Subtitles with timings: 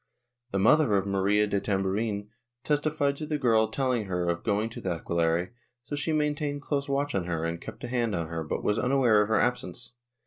[0.49, 2.29] The mother of Maria de Tamborin
[2.63, 6.89] testified to the girl telling her of going to the aquelarre, so she maintained close
[6.89, 9.93] watch on her and kept a hand on her but was unaware of her absence.